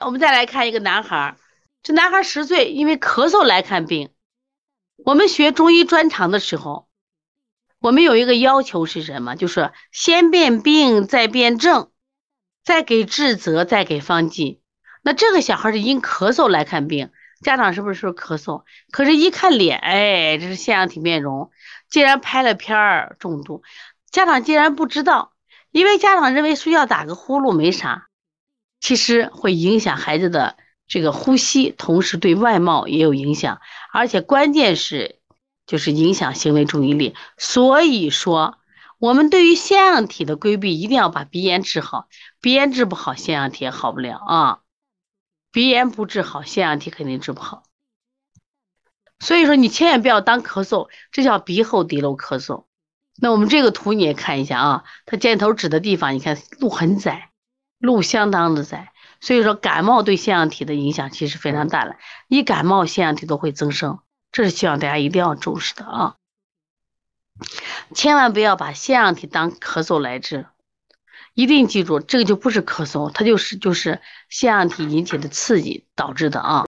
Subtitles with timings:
[0.00, 1.36] 我们再来看一个男孩，
[1.82, 4.08] 这男孩十岁，因为咳嗽来看病。
[5.04, 6.88] 我们学中医专长的时候，
[7.80, 9.36] 我们有一个要求是什么？
[9.36, 11.90] 就是先辨病，再辨证，
[12.64, 14.62] 再给治则，再给方剂。
[15.02, 17.10] 那这个小孩是因咳嗽来看病，
[17.42, 18.64] 家长是不是说咳嗽？
[18.90, 21.50] 可是，一看脸，哎，这是腺样体面容，
[21.90, 23.62] 竟然拍了片儿重度。
[24.10, 25.34] 家长竟然不知道，
[25.70, 28.08] 因为家长认为睡觉打个呼噜没啥。
[28.80, 30.56] 其实会影响孩子的
[30.88, 33.60] 这个呼吸，同时对外貌也有影响，
[33.92, 35.20] 而且关键是
[35.66, 37.14] 就是影响行为注意力。
[37.38, 38.58] 所以说，
[38.98, 42.08] 我们对于腺样体的规避，一定要把鼻炎治好。
[42.40, 44.58] 鼻炎治不好，腺样体也好不了啊。
[45.52, 47.62] 鼻炎不治好，腺样体肯定治不好。
[49.18, 52.64] 所以说，你千万不要当咳嗽，这叫鼻后滴漏咳嗽。
[53.22, 57.29] 那我们这个图你也看一下啊，它箭头指的地方，你看路很窄。
[57.80, 61.96] 路相当的窄，所以说感冒对腺样体的影响其实非常大了。
[62.28, 63.98] 一感冒，腺样体都会增生，
[64.30, 66.16] 这是希望大家一定要重视的啊！
[67.94, 70.46] 千万不要把腺样体当咳嗽来治，
[71.32, 76.58] 一定记住，这个就不是咳嗽，它就是就是腺样体引起的刺激导致的啊。